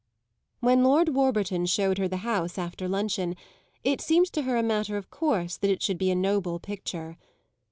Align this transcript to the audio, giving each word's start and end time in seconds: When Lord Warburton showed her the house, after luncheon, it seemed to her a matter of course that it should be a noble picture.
When 0.61 0.83
Lord 0.83 1.09
Warburton 1.09 1.67
showed 1.67 1.99
her 1.99 2.07
the 2.07 2.25
house, 2.25 2.57
after 2.57 2.87
luncheon, 2.87 3.35
it 3.83 4.01
seemed 4.01 4.33
to 4.33 4.41
her 4.41 4.57
a 4.57 4.63
matter 4.63 4.97
of 4.97 5.11
course 5.11 5.57
that 5.57 5.69
it 5.69 5.83
should 5.83 5.99
be 5.99 6.09
a 6.09 6.15
noble 6.15 6.57
picture. 6.57 7.17